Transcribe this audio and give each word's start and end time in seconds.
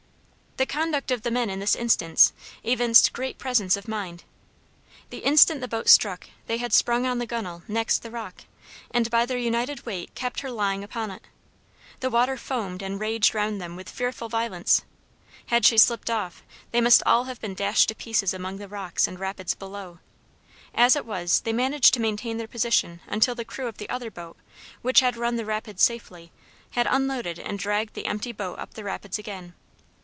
The 0.57 0.65
conduct 0.67 1.09
of 1.09 1.23
the 1.23 1.31
men 1.31 1.49
in 1.49 1.57
this 1.57 1.75
instance, 1.75 2.33
evinced 2.63 3.13
great 3.13 3.39
presence 3.39 3.75
of 3.75 3.87
mind. 3.87 4.25
The 5.09 5.17
instant 5.19 5.59
the 5.59 5.67
boat 5.67 5.89
struck 5.89 6.29
they 6.45 6.57
had 6.57 6.71
sprung 6.71 7.07
on 7.07 7.17
the 7.17 7.25
gunwale 7.25 7.63
next 7.67 8.03
the 8.03 8.11
rock, 8.11 8.41
and 8.91 9.09
by 9.09 9.25
their 9.25 9.39
united 9.39 9.87
weight 9.87 10.13
kept 10.13 10.41
her 10.41 10.51
lying 10.51 10.83
upon 10.83 11.09
it. 11.09 11.23
The 12.01 12.11
water 12.11 12.37
foamed 12.37 12.83
and 12.83 12.99
raged 12.99 13.33
round 13.33 13.59
them 13.59 13.75
with 13.75 13.89
fearful 13.89 14.29
violence. 14.29 14.83
Had 15.47 15.65
she 15.65 15.79
slipped 15.79 16.11
off, 16.11 16.43
they 16.69 16.79
must 16.81 17.01
all 17.07 17.23
have 17.23 17.41
been 17.41 17.55
dashed 17.55 17.87
to 17.89 17.95
pieces 17.95 18.31
amongst 18.31 18.59
the 18.59 18.67
rocks 18.67 19.07
and 19.07 19.19
rapids 19.19 19.55
below; 19.55 19.97
as 20.75 20.95
it 20.95 21.07
was, 21.07 21.39
they 21.41 21.53
managed 21.53 21.95
to 21.95 21.99
maintain 22.01 22.37
their 22.37 22.47
position 22.47 22.99
until 23.07 23.33
the 23.33 23.45
crew 23.45 23.65
of 23.67 23.77
the 23.79 23.89
other 23.89 24.11
boat, 24.11 24.37
which 24.83 24.99
had 24.99 25.17
run 25.17 25.37
the 25.37 25.45
rapids 25.45 25.81
safely, 25.81 26.31
had 26.71 26.85
unloaded 26.91 27.39
and 27.39 27.57
dragged 27.57 27.95
the 27.95 28.05
empty 28.05 28.31
boat 28.33 28.59
up 28.59 28.75
the 28.75 28.83
rapids 28.83 29.17
again. 29.17 29.55